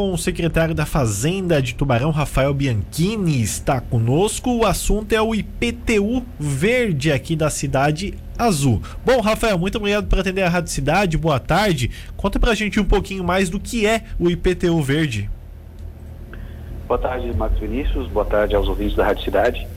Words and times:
com 0.00 0.14
o 0.14 0.16
secretário 0.16 0.74
da 0.74 0.86
Fazenda 0.86 1.60
de 1.60 1.74
Tubarão, 1.74 2.10
Rafael 2.10 2.54
Bianchini, 2.54 3.42
está 3.42 3.82
conosco. 3.82 4.50
O 4.50 4.64
assunto 4.64 5.12
é 5.12 5.20
o 5.20 5.34
IPTU 5.34 6.24
verde 6.38 7.12
aqui 7.12 7.36
da 7.36 7.50
cidade 7.50 8.14
azul. 8.38 8.80
Bom, 9.04 9.20
Rafael, 9.20 9.58
muito 9.58 9.76
obrigado 9.76 10.06
por 10.06 10.18
atender 10.18 10.40
a 10.40 10.48
Rádio 10.48 10.72
Cidade. 10.72 11.18
Boa 11.18 11.38
tarde. 11.38 11.90
Conta 12.16 12.40
pra 12.40 12.54
gente 12.54 12.80
um 12.80 12.84
pouquinho 12.84 13.22
mais 13.22 13.50
do 13.50 13.60
que 13.60 13.86
é 13.86 14.04
o 14.18 14.30
IPTU 14.30 14.80
verde. 14.80 15.28
Boa 16.88 16.98
tarde, 16.98 17.30
Marcos 17.36 17.58
Vinícius. 17.58 18.08
Boa 18.08 18.24
tarde 18.24 18.54
aos 18.54 18.68
ouvintes 18.68 18.96
da 18.96 19.04
Rádio 19.04 19.24
Cidade. 19.24 19.68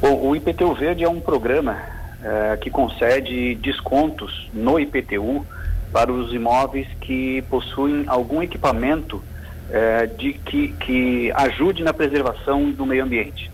Bom, 0.00 0.26
o 0.26 0.34
IPTU 0.34 0.74
verde 0.74 1.04
é 1.04 1.08
um 1.08 1.20
programa 1.20 1.76
é, 2.24 2.56
que 2.56 2.70
concede 2.70 3.56
descontos 3.56 4.48
no 4.54 4.80
IPTU 4.80 5.44
para 5.92 6.10
os 6.10 6.32
imóveis 6.32 6.88
que 7.02 7.42
possuem 7.50 8.04
algum 8.06 8.40
equipamento 8.40 9.22
é, 9.70 10.06
de 10.06 10.32
que, 10.32 10.68
que 10.68 11.32
ajude 11.32 11.82
na 11.82 11.92
preservação 11.92 12.70
do 12.70 12.84
meio 12.84 13.04
ambiente. 13.04 13.50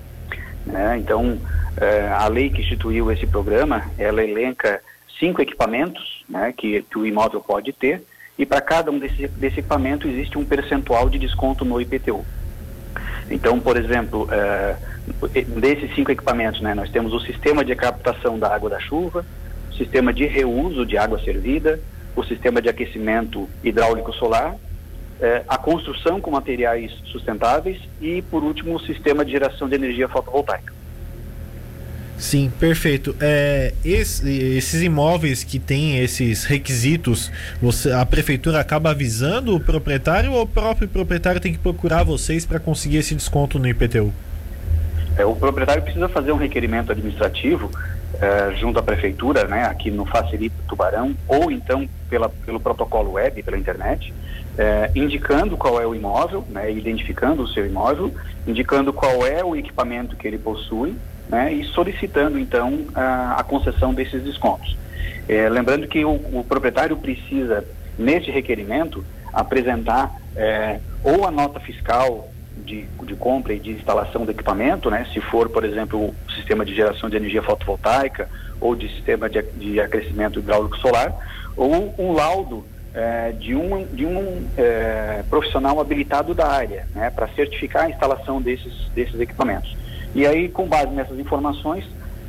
Né? 0.65 0.99
Então, 0.99 1.39
é, 1.77 2.09
a 2.09 2.27
lei 2.29 2.51
que 2.51 2.63
instituiu 2.63 3.11
esse 3.13 3.27
programa, 3.27 3.91
ela 3.99 4.23
elenca 4.23 4.81
cinco 5.19 5.41
equipamentos 5.41 6.25
né, 6.29 6.53
que, 6.57 6.83
que 6.83 6.99
o 6.99 7.07
imóvel 7.07 7.41
pode 7.41 7.73
ter 7.73 8.03
e 8.39 8.45
para 8.45 8.61
cada 8.61 8.91
um 8.91 8.99
desses 8.99 9.31
desse 9.33 9.61
equipamento 9.61 10.07
existe 10.07 10.37
um 10.37 10.45
percentual 10.45 11.09
de 11.09 11.19
desconto 11.19 11.65
no 11.65 11.81
IPTU. 11.81 12.25
Então, 13.31 13.59
por 13.59 13.77
exemplo, 13.77 14.29
é, 14.31 14.77
desses 15.59 15.95
cinco 15.95 16.11
equipamentos, 16.11 16.61
né, 16.61 16.75
nós 16.75 16.91
temos 16.91 17.13
o 17.13 17.21
sistema 17.21 17.65
de 17.65 17.75
captação 17.75 18.39
da 18.39 18.55
água 18.55 18.71
da 18.71 18.79
chuva, 18.79 19.25
o 19.71 19.75
sistema 19.75 20.13
de 20.13 20.27
reuso 20.27 20.85
de 20.85 20.99
água 20.99 21.19
servida, 21.21 21.81
o 22.15 22.23
sistema 22.25 22.61
de 22.63 22.69
aquecimento 22.69 23.49
hidráulico 23.63 24.13
solar, 24.13 24.55
eh, 25.21 25.43
a 25.49 25.57
construção 25.57 26.21
com 26.21 26.31
materiais 26.31 26.93
sustentáveis 27.07 27.81
e, 28.01 28.23
por 28.23 28.43
último, 28.43 28.77
o 28.77 28.81
sistema 28.81 29.25
de 29.25 29.33
geração 29.33 29.69
de 29.69 29.75
energia 29.75 30.09
fotovoltaica. 30.09 30.73
Sim, 32.19 32.51
perfeito. 32.59 33.15
É, 33.21 33.75
esse, 33.85 34.31
esses 34.57 34.83
imóveis 34.83 35.45
que 35.45 35.59
têm 35.59 35.99
esses 35.99 36.45
requisitos, 36.45 37.31
você, 37.61 37.93
a 37.93 38.07
prefeitura 38.07 38.59
acaba 38.59 38.91
avisando 38.91 39.55
o 39.55 39.61
proprietário 39.61 40.33
ou 40.33 40.43
o 40.43 40.47
próprio 40.47 40.89
proprietário 40.89 41.41
tem 41.41 41.53
que 41.53 41.59
procurar 41.59 42.05
vocês 42.05 42.47
para 42.47 42.59
conseguir 42.59 42.99
esse 42.99 43.15
desconto 43.15 43.59
no 43.59 43.69
IPTU? 43.69 44.13
É, 45.19 45.25
o 45.25 45.35
proprietário 45.35 45.83
precisa 45.83 46.09
fazer 46.09 46.33
um 46.33 46.37
requerimento 46.37 46.91
administrativo 46.93 47.71
é, 48.21 48.55
junto 48.57 48.79
à 48.79 48.83
prefeitura, 48.83 49.45
né, 49.47 49.65
aqui 49.65 49.91
no 49.91 50.07
Facilita 50.07 50.57
Tubarão, 50.69 51.15
ou 51.29 51.51
então 51.51 51.87
pela, 52.09 52.29
pelo 52.29 52.59
protocolo 52.61 53.13
web, 53.13 53.43
pela 53.43 53.59
internet, 53.59 54.13
é, 54.59 54.91
indicando 54.95 55.57
qual 55.57 55.81
é 55.81 55.87
o 55.87 55.95
imóvel, 55.95 56.45
né, 56.49 56.71
identificando 56.73 57.43
o 57.43 57.49
seu 57.49 57.67
imóvel, 57.67 58.15
indicando 58.47 58.93
qual 58.93 59.27
é 59.27 59.45
o 59.45 59.55
equipamento 59.55 60.17
que 60.17 60.27
ele 60.27 60.39
possui, 60.39 60.97
né, 61.29 61.53
e 61.53 61.65
solicitando 61.65 62.39
então 62.39 62.87
a, 62.95 63.37
a 63.39 63.45
concessão 63.45 63.93
desses 63.93 64.23
descontos. 64.23 64.77
É, 65.29 65.49
lembrando 65.49 65.89
que 65.89 66.05
o, 66.05 66.15
o, 66.33 66.45
proprietário 66.49 66.97
precisa, 66.97 67.65
neste 67.99 68.31
requerimento, 68.31 69.05
apresentar 69.33 70.15
é, 70.35 70.79
ou 71.03 71.27
a 71.27 71.31
nota 71.31 71.61
fiscal 71.61 72.31
de, 72.65 72.87
de 73.03 73.15
compra 73.17 73.53
e 73.53 73.59
de 73.59 73.73
instalação 73.73 74.25
do 74.25 74.31
equipamento, 74.31 74.91
né? 74.91 75.07
Se 75.13 75.21
for, 75.21 75.49
por 75.49 75.65
exemplo, 75.65 75.99
o 75.99 76.33
sistema 76.33 76.65
de 76.65 76.75
geração 76.75 77.11
de 77.11 77.17
energia 77.17 77.43
fotovoltaica 77.43 78.29
ou 78.61 78.75
de 78.75 78.89
sistema 78.89 79.29
de, 79.29 79.43
de 79.43 79.81
aquecimento 79.81 80.39
hidráulico 80.39 80.79
solar, 80.79 81.15
ou 81.57 81.95
um 81.99 82.13
laudo 82.13 82.65
é, 82.97 83.33
de 83.33 83.55
um, 83.55 83.85
de 83.85 84.07
um 84.07 84.49
é, 84.57 85.23
profissional 85.29 85.79
habilitado 85.79 86.35
da 86.35 86.49
área, 86.49 86.89
né? 86.95 87.11
Para 87.11 87.29
certificar 87.29 87.85
a 87.85 87.91
instalação 87.91 88.41
desses, 88.41 88.73
desses 88.95 89.21
equipamentos. 89.21 89.77
E 90.15 90.27
aí, 90.27 90.49
com 90.49 90.67
base 90.67 90.91
nessas 90.93 91.19
informações, 91.19 91.85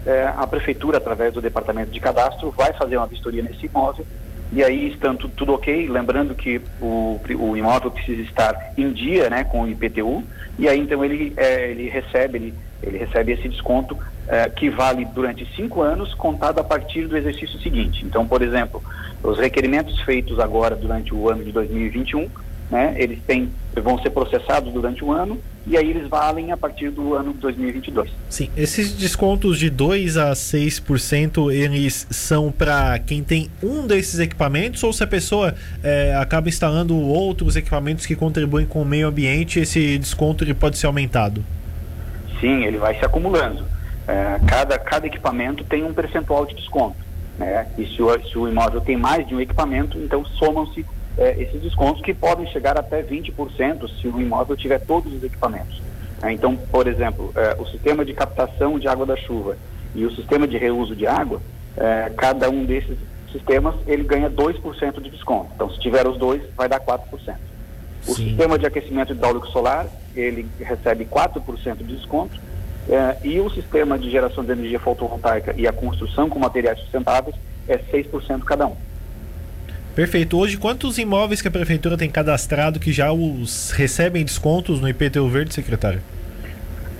é, 0.06 0.32
a 0.36 0.46
prefeitura, 0.46 0.98
através 0.98 1.34
do 1.34 1.42
departamento 1.42 1.90
de 1.90 2.00
cadastro, 2.02 2.52
vai 2.52 2.74
fazer 2.74 2.98
uma 2.98 3.08
vistoria 3.08 3.42
nesse 3.42 3.66
imóvel 3.66 4.06
e 4.52 4.64
aí, 4.64 4.90
estando 4.92 5.28
tudo 5.28 5.54
ok, 5.54 5.90
lembrando 5.90 6.34
que 6.34 6.62
o, 6.82 7.20
o 7.38 7.58
imóvel 7.58 7.92
precisa 7.92 8.22
estar 8.22 8.74
em 8.78 8.92
dia 8.94 9.30
né, 9.30 9.44
com 9.44 9.64
o 9.64 9.68
IPTU, 9.68 10.24
e 10.58 10.70
aí 10.70 10.80
então 10.80 11.04
ele, 11.04 11.34
é, 11.36 11.70
ele, 11.70 11.90
recebe, 11.90 12.38
ele, 12.38 12.54
ele 12.82 12.98
recebe 12.98 13.34
esse 13.34 13.50
desconto 13.50 13.98
é, 14.28 14.50
que 14.50 14.70
vale 14.70 15.04
durante 15.06 15.46
cinco 15.56 15.82
anos, 15.82 16.14
contado 16.14 16.60
a 16.60 16.64
partir 16.64 17.08
do 17.08 17.18
exercício 17.18 17.60
seguinte. 17.60 18.06
Então, 18.06 18.26
por 18.26 18.42
exemplo, 18.42 18.82
os 19.24 19.38
requerimentos 19.38 20.00
feitos 20.02 20.40
agora 20.40 20.76
durante 20.76 21.14
o 21.14 21.30
ano 21.30 21.44
de 21.44 21.52
2021 21.52 22.30
né? 22.70 22.96
Eles 22.98 23.20
têm, 23.26 23.50
vão 23.82 23.98
ser 24.02 24.10
processados 24.10 24.72
durante 24.74 25.04
o 25.04 25.12
ano 25.12 25.40
e 25.66 25.78
aí 25.78 25.90
eles 25.90 26.08
valem 26.08 26.52
a 26.52 26.58
partir 26.58 26.90
do 26.90 27.14
ano 27.14 27.34
de 27.34 27.40
2022. 27.40 28.10
Sim, 28.30 28.50
esses 28.58 28.94
descontos 28.94 29.58
de 29.58 29.70
2 29.70 30.18
a 30.18 30.32
6% 30.32 31.52
eles 31.54 32.08
são 32.10 32.52
para 32.52 33.00
quem 33.00 33.24
tem 33.24 33.50
um 33.64 33.88
desses 33.88 34.20
equipamentos 34.20 34.84
ou 34.84 34.92
se 34.92 35.04
a 35.04 35.08
pessoa 35.08 35.56
é, 35.84 36.16
acaba 36.16 36.50
instalando 36.50 36.98
outros 36.98 37.56
equipamentos 37.56 38.06
que 38.06 38.16
contribuem 38.16 38.66
com 38.66 38.82
o 38.82 38.86
meio 38.86 39.08
ambiente, 39.08 39.60
esse 39.60 39.98
desconto 39.98 40.44
ele 40.44 40.54
pode 40.54 40.78
ser 40.78 40.88
aumentado? 40.88 41.44
Sim, 42.40 42.66
ele 42.66 42.78
vai 42.78 42.96
se 42.96 43.06
acumulando. 43.06 43.66
É, 44.08 44.40
cada, 44.46 44.78
cada 44.78 45.08
equipamento 45.08 45.64
tem 45.64 45.84
um 45.84 45.94
percentual 45.94 46.46
de 46.46 46.56
desconto. 46.56 47.07
Né? 47.38 47.68
E 47.78 47.86
se 47.86 48.02
o, 48.02 48.28
se 48.28 48.38
o 48.38 48.48
imóvel 48.48 48.82
tem 48.82 48.98
mais 48.98 49.28
de 49.28 49.36
um 49.36 49.42
equipamento, 49.42 49.98
então 49.98 50.26
somam-se 50.26 50.86
é, 51.18 51.42
esses 51.42 51.62
descontos 51.62 52.02
que 52.02 52.14
podem 52.14 52.46
chegar 52.48 52.78
até 52.78 53.02
20% 53.02 53.90
se 54.00 54.08
o 54.08 54.22
imóvel 54.22 54.56
tiver 54.56 54.80
todos 54.80 55.14
os 55.14 55.24
equipamentos. 55.24 55.82
É, 56.22 56.32
então, 56.32 56.56
por 56.56 56.88
exemplo, 56.88 57.32
é, 57.36 57.56
o 57.60 57.66
sistema 57.68 58.04
de 58.04 58.14
captação 58.14 58.80
de 58.80 58.88
água 58.88 59.06
da 59.06 59.16
chuva 59.16 59.58
e 59.94 60.06
o 60.06 60.16
sistema 60.16 60.48
de 60.48 60.58
reuso 60.58 60.96
de 60.96 61.06
água, 61.06 61.42
é, 61.76 62.12
cada 62.16 62.50
um 62.50 62.66
desses 62.66 62.98
sistemas 63.32 63.76
ele 63.86 64.04
ganha 64.04 64.30
2% 64.30 65.02
de 65.02 65.10
desconto. 65.10 65.52
Então, 65.56 65.70
se 65.70 65.80
tiver 65.80 66.08
os 66.08 66.18
dois, 66.18 66.42
vai 66.56 66.68
dar 66.68 66.80
4%. 66.80 67.00
O 68.08 68.14
Sim. 68.14 68.30
sistema 68.30 68.58
de 68.58 68.66
aquecimento 68.66 69.12
hidráulico 69.12 69.48
solar, 69.48 69.88
ele 70.16 70.48
recebe 70.60 71.06
4% 71.06 71.78
de 71.78 71.96
desconto. 71.96 72.40
É, 72.90 73.18
e 73.24 73.40
o 73.40 73.50
sistema 73.50 73.98
de 74.00 74.10
geração 74.10 74.44
de 74.44 74.52
energia 74.52 74.80
fotovoltaica 74.80 75.54
e 75.58 75.68
a 75.68 75.74
construção 75.74 76.30
com 76.30 76.40
materiais 76.40 76.80
sustentáveis 76.80 77.36
é 77.68 77.78
6% 77.78 78.44
cada 78.44 78.68
um. 78.68 78.76
Perfeito. 79.94 80.38
Hoje, 80.38 80.58
quantos 80.58 80.98
imóveis 80.98 81.42
que 81.42 81.48
a 81.48 81.52
prefeitura 81.52 81.98
tem 81.98 82.10
cadastrado 82.10 82.80
que 82.80 82.94
já 82.94 83.12
os 83.12 83.72
recebem 83.72 84.24
descontos 84.24 84.80
no 84.80 84.88
IPTU 84.88 85.28
verde, 85.28 85.54
secretário? 85.54 86.02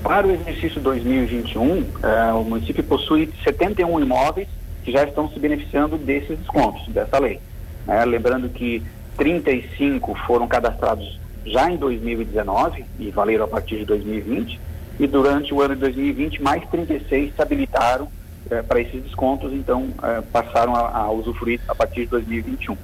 Para 0.04 0.28
o 0.28 0.32
exercício 0.32 0.82
2021, 0.82 1.86
eh, 2.04 2.34
o 2.34 2.44
município 2.44 2.84
possui 2.84 3.32
71 3.44 4.00
imóveis 4.00 4.48
que 4.84 4.92
já 4.92 5.04
estão 5.04 5.30
se 5.30 5.40
beneficiando 5.40 5.98
desses 5.98 6.38
descontos, 6.40 6.88
dessa 6.88 7.20
lei. 7.20 7.40
Eh, 7.88 8.06
lembrando 8.06 8.50
que 8.50 8.82
35 9.18 10.16
foram 10.26 10.48
cadastrados 10.48 11.20
já 11.46 11.70
em 11.70 11.78
2019 11.78 12.84
e 13.00 13.12
valeram 13.12 13.46
a 13.46 13.48
partir 13.48 13.78
de 13.78 13.86
2020, 13.86 14.60
e 15.00 15.08
durante 15.08 15.54
o 15.54 15.62
ano 15.62 15.76
de 15.76 15.82
2020 15.82 16.42
mais 16.42 16.68
36 16.70 17.36
se 17.36 17.42
habilitaram 17.42 18.08
é, 18.50 18.62
para 18.62 18.80
esses 18.80 19.04
descontos, 19.04 19.54
então 19.54 19.90
é, 20.02 20.22
passaram 20.22 20.76
a, 20.76 20.98
a, 20.98 21.12
usufruir 21.12 21.60
a 21.68 21.76
partir 21.76 22.02
de 22.02 22.08
2021. 22.08 22.78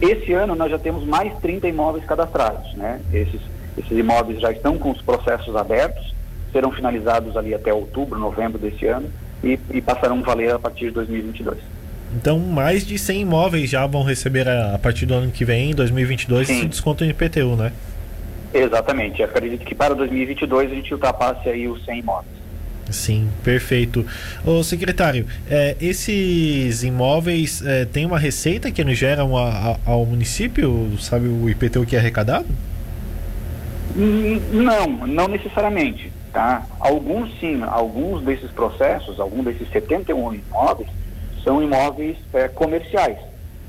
Esse 0.00 0.32
ano 0.32 0.54
nós 0.54 0.70
já 0.70 0.78
temos 0.78 1.04
mais 1.04 1.36
30 1.38 1.68
imóveis 1.68 2.04
cadastrados, 2.04 2.74
né? 2.74 3.00
Esses, 3.12 3.40
esses 3.76 3.98
imóveis 3.98 4.40
já 4.40 4.52
estão 4.52 4.78
com 4.78 4.90
os 4.90 5.00
processos 5.00 5.56
abertos, 5.56 6.14
serão 6.52 6.70
finalizados 6.70 7.36
ali 7.36 7.54
até 7.54 7.72
outubro, 7.72 8.18
novembro 8.18 8.58
desse 8.58 8.86
ano 8.86 9.10
e, 9.42 9.58
e 9.70 9.80
passarão 9.80 10.18
a 10.18 10.22
valer 10.22 10.54
a 10.54 10.58
partir 10.58 10.86
de 10.86 10.92
2022. 10.92 11.58
Então, 12.14 12.38
mais 12.38 12.86
de 12.86 12.98
100 12.98 13.22
imóveis 13.22 13.70
já 13.70 13.86
vão 13.86 14.02
receber 14.02 14.46
a, 14.46 14.74
a 14.74 14.78
partir 14.78 15.06
do 15.06 15.14
ano 15.14 15.30
que 15.30 15.44
vem, 15.44 15.74
2022, 15.74 16.46
Sim. 16.46 16.58
esse 16.58 16.66
desconto 16.66 17.04
em 17.04 17.08
IPTU, 17.08 17.56
né? 17.56 17.72
Exatamente. 18.52 19.20
Eu 19.20 19.26
acredito 19.26 19.64
que 19.64 19.74
para 19.74 19.94
2022 19.94 20.70
a 20.70 20.74
gente 20.74 20.92
ultrapasse 20.92 21.48
aí 21.48 21.66
os 21.68 21.84
100 21.84 21.98
imóveis. 21.98 22.42
Sim, 22.90 23.30
perfeito. 23.42 24.04
Ô 24.44 24.62
secretário, 24.62 25.26
é, 25.48 25.76
esses 25.80 26.82
imóveis 26.82 27.62
é, 27.64 27.84
têm 27.84 28.04
uma 28.04 28.18
receita 28.18 28.70
que 28.70 28.80
eles 28.80 28.98
geram 28.98 29.36
a, 29.36 29.48
a, 29.48 29.76
ao 29.86 30.04
município? 30.04 30.90
Sabe 30.98 31.28
o 31.28 31.48
IPTU 31.48 31.86
que 31.86 31.96
é 31.96 31.98
arrecadado? 31.98 32.46
Hum, 33.96 34.40
não, 34.52 35.06
não 35.06 35.28
necessariamente. 35.28 36.12
Tá? 36.32 36.64
Alguns 36.80 37.38
sim, 37.38 37.62
alguns 37.62 38.22
desses 38.22 38.50
processos, 38.50 39.20
alguns 39.20 39.44
desses 39.44 39.70
71 39.70 40.34
imóveis, 40.34 40.88
são 41.44 41.62
imóveis 41.62 42.16
é, 42.32 42.48
comerciais. 42.48 43.18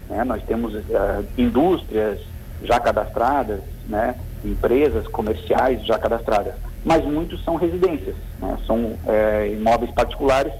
Né? 0.09 0.23
Nós 0.23 0.41
temos 0.43 0.73
é, 0.75 1.23
indústrias 1.37 2.19
já 2.61 2.79
cadastradas, 2.79 3.61
né? 3.87 4.15
empresas 4.43 5.07
comerciais 5.07 5.85
já 5.85 5.97
cadastradas 5.97 6.55
mas 6.85 7.03
muitos 7.05 7.43
são 7.43 7.55
residências, 7.55 8.15
né? 8.39 8.57
são 8.67 8.93
é, 9.07 9.49
imóveis 9.53 9.91
particulares 9.91 10.53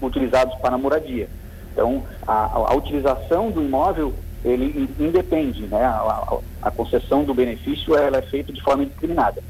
utilizados 0.00 0.54
para 0.56 0.78
moradia. 0.78 1.28
Então, 1.72 2.02
a, 2.26 2.70
a, 2.70 2.74
utilização 2.74 3.50
do 3.50 3.62
imóvel 3.62 4.14
ele 4.44 4.88
independe, 4.98 5.66
né? 5.66 5.84
A, 5.84 5.98
a, 5.98 6.38
a 6.62 6.70
concessão 6.70 7.24
do 7.24 7.34
benefício 7.34 7.96
ela 7.96 8.18
é 8.18 8.22
feita 8.22 8.52
de 8.52 8.62
forma 8.62 8.84
indiscriminada. 8.84 9.42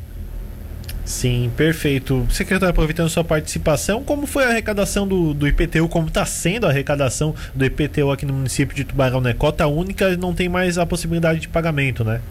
Sim, 1.04 1.52
perfeito. 1.54 2.26
Secretário, 2.30 2.70
aproveitando 2.70 3.08
sua 3.10 3.22
participação, 3.22 4.02
como 4.02 4.26
foi 4.26 4.44
a 4.44 4.48
arrecadação 4.48 5.06
do, 5.06 5.34
do 5.34 5.46
IPTU? 5.46 5.86
Como 5.88 6.08
está 6.08 6.24
sendo 6.24 6.66
a 6.66 6.70
arrecadação 6.70 7.34
do 7.54 7.64
IPTU 7.64 8.10
aqui 8.10 8.24
no 8.24 8.32
município 8.32 8.74
de 8.74 8.84
Tubarão? 8.84 9.20
Né? 9.20 9.34
Cota 9.34 9.66
única 9.66 10.16
não 10.16 10.34
tem 10.34 10.48
mais 10.48 10.78
a 10.78 10.86
possibilidade 10.86 11.40
de 11.40 11.48
pagamento, 11.48 12.02
né? 12.02 12.22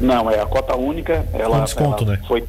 Não, 0.00 0.30
é 0.30 0.40
a 0.40 0.46
cota 0.46 0.74
única. 0.76 1.26
Ela, 1.34 1.58
com 1.58 1.64
desconto, 1.64 2.04
ela 2.04 2.12
né? 2.12 2.20
Foi 2.26 2.42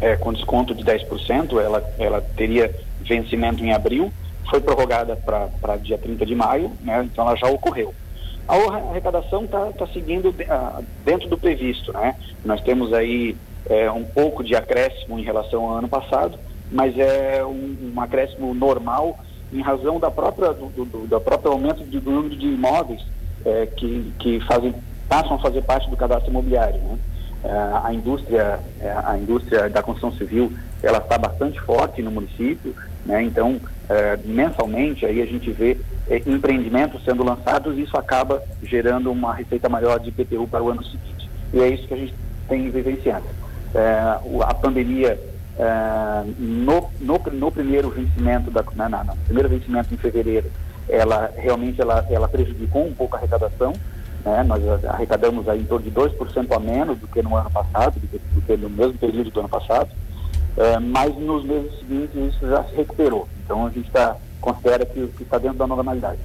é, 0.00 0.16
com 0.16 0.32
desconto 0.32 0.74
de 0.74 0.84
10%. 0.84 1.58
Ela, 1.58 1.82
ela 1.98 2.20
teria 2.36 2.74
vencimento 3.00 3.64
em 3.64 3.72
abril. 3.72 4.12
Foi 4.50 4.60
prorrogada 4.60 5.16
para 5.16 5.76
dia 5.76 5.96
30 5.96 6.26
de 6.26 6.34
maio, 6.34 6.72
né? 6.82 7.08
então 7.10 7.26
ela 7.26 7.36
já 7.36 7.46
ocorreu. 7.46 7.94
A 8.46 8.56
arrecadação 8.90 9.44
está 9.44 9.66
tá 9.66 9.86
seguindo 9.86 10.28
uh, 10.30 10.84
dentro 11.04 11.28
do 11.28 11.38
previsto. 11.38 11.92
Né? 11.92 12.14
Nós 12.44 12.60
temos 12.60 12.92
aí 12.92 13.36
é, 13.68 13.90
um 13.90 14.04
pouco 14.04 14.42
de 14.42 14.54
acréscimo 14.54 15.18
em 15.18 15.22
relação 15.22 15.64
ao 15.64 15.76
ano 15.76 15.88
passado, 15.88 16.38
mas 16.70 16.98
é 16.98 17.44
um, 17.44 17.92
um 17.94 18.00
acréscimo 18.00 18.54
normal 18.54 19.18
em 19.52 19.60
razão 19.60 20.00
da 20.00 20.10
própria, 20.10 20.52
do, 20.52 20.68
do, 20.68 21.06
do 21.06 21.20
próprio 21.20 21.52
aumento 21.52 21.84
do 21.84 22.10
número 22.10 22.36
de 22.36 22.46
imóveis 22.46 23.02
é, 23.44 23.66
que, 23.66 24.12
que 24.18 24.40
fazem, 24.46 24.74
passam 25.08 25.34
a 25.34 25.38
fazer 25.38 25.62
parte 25.62 25.90
do 25.90 25.96
cadastro 25.96 26.30
imobiliário. 26.30 26.80
Né? 26.80 26.98
É, 27.44 27.50
a 27.84 27.92
indústria 27.92 28.60
é, 28.80 28.92
a 29.04 29.18
indústria 29.18 29.68
da 29.68 29.82
construção 29.82 30.16
civil 30.16 30.52
ela 30.80 30.98
está 30.98 31.18
bastante 31.18 31.60
forte 31.60 32.00
no 32.00 32.12
município 32.12 32.72
né? 33.04 33.20
então 33.20 33.60
é, 33.88 34.16
mensalmente 34.24 35.04
aí 35.04 35.20
a 35.20 35.26
gente 35.26 35.50
vê 35.50 35.76
é, 36.08 36.22
empreendimentos 36.24 37.04
sendo 37.04 37.24
lançados 37.24 37.76
e 37.76 37.82
isso 37.82 37.96
acaba 37.96 38.40
gerando 38.62 39.10
uma 39.10 39.34
receita 39.34 39.68
maior 39.68 39.98
de 39.98 40.10
IPTU 40.10 40.46
para 40.46 40.62
o 40.62 40.68
ano 40.68 40.84
seguinte 40.84 41.28
e 41.52 41.58
é 41.58 41.68
isso 41.68 41.88
que 41.88 41.94
a 41.94 41.96
gente 41.96 42.14
tem 42.48 42.70
vivenciado 42.70 43.24
a 43.78 44.54
pandemia 44.54 45.18
é, 45.58 46.24
no, 46.38 46.90
no, 47.00 47.20
no, 47.32 47.52
primeiro 47.52 47.90
vencimento 47.90 48.50
da 48.50 48.64
na, 48.74 48.88
na, 48.88 49.04
no 49.04 49.16
primeiro 49.16 49.48
vencimento 49.48 49.92
em 49.92 49.96
fevereiro 49.96 50.50
ela 50.88 51.30
realmente 51.36 51.80
ela, 51.80 52.06
ela 52.10 52.28
prejudicou 52.28 52.86
um 52.86 52.94
pouco 52.94 53.16
a 53.16 53.18
arrecadação 53.18 53.72
né? 54.24 54.42
nós 54.44 54.62
arrecadamos 54.84 55.48
aí 55.48 55.60
em 55.60 55.64
torno 55.64 55.84
de 55.84 55.90
2% 55.90 56.56
a 56.56 56.58
menos 56.58 56.98
do 56.98 57.06
que 57.06 57.22
no 57.22 57.36
ano 57.36 57.50
passado 57.50 58.00
do 58.00 58.06
que, 58.06 58.18
do 58.18 58.40
que 58.40 58.56
no 58.56 58.70
mesmo 58.70 58.94
período 58.94 59.30
do 59.30 59.40
ano 59.40 59.48
passado 59.48 59.90
é, 60.56 60.78
mas 60.78 61.14
nos 61.16 61.44
meses 61.44 61.78
seguintes 61.78 62.34
isso 62.34 62.46
já 62.46 62.62
se 62.64 62.74
recuperou. 62.74 63.28
Então 63.44 63.66
a 63.66 63.70
gente 63.70 63.86
está 63.86 64.16
considera 64.40 64.84
que 64.84 65.08
está 65.20 65.38
dentro 65.38 65.58
da 65.58 65.66
normalidade. 65.66 66.18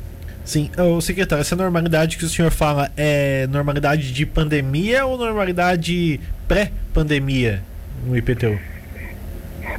Sim, 0.43 0.71
o 0.95 0.99
secretário, 1.01 1.41
essa 1.41 1.55
normalidade 1.55 2.17
que 2.17 2.25
o 2.25 2.29
senhor 2.29 2.49
fala 2.51 2.89
é 2.97 3.45
normalidade 3.47 4.11
de 4.11 4.25
pandemia 4.25 5.05
ou 5.05 5.17
normalidade 5.17 6.19
pré-pandemia 6.97 7.61
no 8.05 8.17
IPTU? 8.17 8.57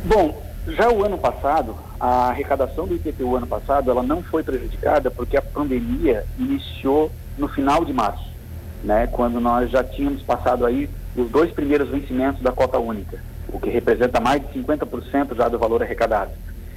Bom, 0.05 0.41
já 0.69 0.89
o 0.89 1.05
ano 1.05 1.19
passado, 1.19 1.75
a 1.99 2.29
arrecadação 2.29 2.87
do 2.87 2.95
IPTU 2.95 3.37
ano 3.37 3.47
passado, 3.47 3.91
ela 3.91 4.03
não 4.03 4.23
foi 4.23 4.45
prejudicada 4.45 5.11
porque 5.11 5.37
a 5.37 5.43
pandemia 5.43 6.25
iniciou 6.39 7.11
no 7.37 7.49
final 7.49 7.85
de 7.85 7.93
março, 7.93 8.29
né, 8.85 9.09
quando 9.09 9.41
nós 9.41 9.71
já 9.71 9.83
tínhamos 9.83 10.23
passado 10.23 10.65
aí 10.65 10.89
os 11.17 11.29
dois 11.31 11.51
primeiros 11.51 11.89
vencimentos 11.89 12.41
da 12.41 12.53
cota 12.53 12.79
única, 12.79 13.19
o 13.49 13.59
que 13.59 13.69
representa 13.69 14.21
mais 14.21 14.41
de 14.41 14.61
50% 14.61 15.35
já 15.37 15.49
do 15.49 15.59
valor 15.59 15.83
arrecadado. 15.83 16.31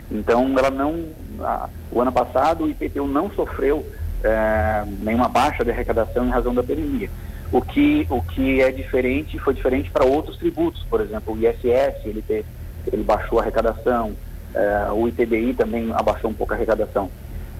Então, 0.10 0.58
ela 0.58 0.72
não, 0.72 1.06
a, 1.40 1.70
o 1.92 2.02
ano 2.02 2.12
passado 2.12 2.64
o 2.64 2.70
IPTU 2.70 3.06
não 3.06 3.30
sofreu 3.32 3.86
é, 4.24 4.84
nenhuma 5.00 5.30
baixa 5.30 5.64
de 5.64 5.70
arrecadação 5.70 6.26
em 6.26 6.32
razão 6.32 6.54
da 6.54 6.64
pandemia. 6.64 7.10
O 7.52 7.62
que, 7.62 8.08
o 8.10 8.22
que 8.22 8.62
é 8.62 8.72
diferente, 8.72 9.38
foi 9.40 9.54
diferente 9.54 9.90
para 9.92 10.06
outros 10.06 10.38
tributos, 10.38 10.86
por 10.90 11.02
exemplo, 11.02 11.34
o 11.34 11.38
ISS, 11.38 12.06
ele, 12.06 12.22
te, 12.22 12.46
ele 12.92 13.04
baixou 13.04 13.40
a 13.40 13.42
arrecadação, 13.42 14.16
é, 14.54 14.92
o 14.92 15.08
ITBI 15.08 15.54
também 15.54 15.92
abaixou 15.94 16.30
um 16.30 16.34
pouco 16.34 16.54
a 16.54 16.56
arrecadação. 16.56 17.10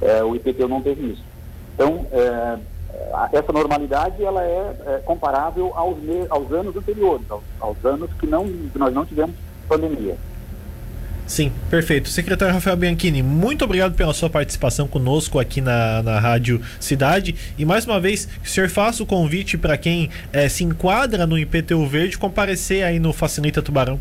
É, 0.02 0.24
o 0.24 0.36
IPTU 0.36 0.68
não 0.68 0.82
teve 0.82 1.12
isso. 1.12 1.24
Então, 1.76 2.06
é, 2.12 2.58
essa 3.34 3.52
normalidade 3.52 4.24
ela 4.24 4.44
é, 4.44 4.76
é 4.86 4.98
comparável 5.04 5.72
aos, 5.76 5.98
aos 6.30 6.52
anos 6.52 6.76
anteriores, 6.76 7.30
aos, 7.30 7.44
aos 7.60 7.86
anos 7.86 8.10
que, 8.14 8.28
não, 8.28 8.46
que 8.46 8.78
nós 8.78 8.94
não 8.94 9.06
tivemos 9.06 9.36
pandemia. 9.68 10.16
Sim, 11.26 11.52
perfeito. 11.70 12.10
Secretário 12.10 12.54
Rafael 12.54 12.76
Bianchini, 12.76 13.24
muito 13.24 13.64
obrigado 13.64 13.96
pela 13.96 14.14
sua 14.14 14.30
participação 14.30 14.88
conosco 14.88 15.40
aqui 15.40 15.62
na, 15.62 16.04
na 16.04 16.20
Rádio 16.20 16.62
Cidade. 16.80 17.36
E 17.58 17.64
mais 17.64 17.86
uma 17.86 18.00
vez, 18.00 18.28
o 18.44 18.48
senhor 18.48 18.70
faça 18.70 19.02
o 19.02 19.06
convite 19.06 19.58
para 19.58 19.78
quem 19.78 20.10
é, 20.34 20.50
se 20.50 20.64
enquadra 20.64 21.26
no 21.26 21.38
IPTU 21.38 21.86
Verde 21.88 22.18
comparecer 22.18 22.84
aí 22.84 23.00
no 23.00 23.14
Facilita 23.14 23.62
Tubarão. 23.62 24.00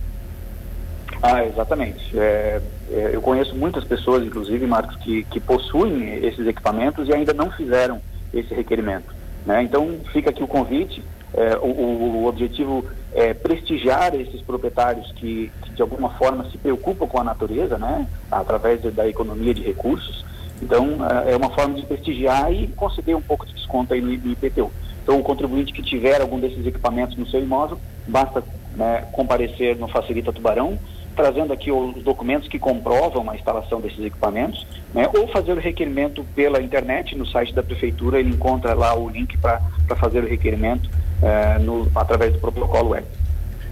Ah, 1.23 1.45
exatamente. 1.45 2.19
É, 2.19 2.61
é, 2.91 3.11
eu 3.13 3.21
conheço 3.21 3.55
muitas 3.55 3.85
pessoas, 3.85 4.25
inclusive, 4.25 4.67
Marcos, 4.67 4.97
que, 4.97 5.25
que 5.25 5.39
possuem 5.39 6.25
esses 6.25 6.47
equipamentos 6.47 7.09
e 7.09 7.13
ainda 7.13 7.35
não 7.35 7.51
fizeram 7.51 8.01
esse 8.33 8.53
requerimento. 8.55 9.15
Né? 9.45 9.63
Então, 9.63 9.99
fica 10.13 10.31
aqui 10.31 10.43
o 10.43 10.49
convite. 10.49 11.03
É, 11.33 11.57
o, 11.59 11.67
o, 11.67 12.27
objetivo 12.27 12.85
é 13.15 13.33
prestigiar 13.33 14.15
esses 14.15 14.41
proprietários 14.43 15.13
que, 15.13 15.51
que, 15.63 15.71
de 15.71 15.83
alguma 15.83 16.11
forma 16.11 16.51
se 16.51 16.59
preocupam 16.59 17.07
com 17.07 17.21
a 17.21 17.25
natureza, 17.25 17.79
né, 17.79 18.07
através 18.31 18.83
da 18.95 19.09
economia 19.09 19.55
de 19.55 19.63
recursos. 19.63 20.25
Então 20.61 20.99
é, 21.09 21.33
é 21.33 21.37
uma 21.37 21.51
forma 21.51 21.75
de 21.75 21.87
prestigiar 21.87 22.53
e 22.53 22.67
conceder 22.69 23.17
um 23.17 23.23
pouco 23.23 23.47
de 23.47 23.55
desconto 23.55 23.95
aí 23.95 24.01
no 24.01 24.13
IPTU. 24.13 24.73
Então 25.03 25.19
o 25.19 25.23
contribuinte 25.23 25.73
que 25.73 25.83
tiver 25.83 26.21
algum 26.21 26.39
desses 26.41 26.67
equipamentos 26.67 27.17
no 27.17 27.27
seu 27.27 27.41
imóvel, 27.41 27.79
basta 28.07 28.43
né, 28.77 29.07
comparecer 29.13 29.77
no 29.77 29.87
Facilita 29.89 30.33
Tubarão, 30.33 30.79
trazendo 31.15 31.53
aqui 31.53 31.71
os 31.71 32.03
documentos 32.03 32.49
que 32.49 32.59
comprovam 32.59 33.29
a 33.31 33.37
instalação 33.37 33.81
desses 33.81 34.05
equipamentos, 34.05 34.67
né, 34.95 35.09
ou 35.15 35.29
fazer 35.29 35.53
o 35.53 35.61
requerimento 35.61 36.25
pela 36.35 36.63
internet, 36.63 37.17
no 37.17 37.27
site 37.27 37.55
da 37.55 37.63
prefeitura, 37.63 38.19
ele 38.19 38.31
encontra 38.31 38.75
lá 38.75 38.95
o 38.95 39.09
link 39.09 39.37
para 39.39 39.61
fazer 39.97 40.25
o 40.25 40.27
requerimento 40.27 40.89
é, 41.23 41.59
no, 41.59 41.91
através 41.95 42.33
do 42.33 42.39
protocolo 42.39 42.91
web. 42.91 43.07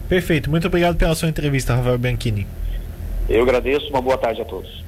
Perfeito, 0.09 0.51
muito 0.51 0.67
obrigado 0.67 0.97
pela 0.97 1.15
sua 1.15 1.29
entrevista, 1.29 1.75
Rafael 1.75 1.99
Bianchini. 1.99 2.47
Eu 3.29 3.43
agradeço, 3.43 3.89
uma 3.91 4.01
boa 4.01 4.17
tarde 4.17 4.41
a 4.41 4.45
todos. 4.45 4.83